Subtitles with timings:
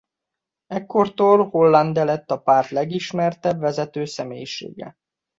[0.67, 4.97] Ekkortól Hollande lett a párt legismertebb vezető személyisége.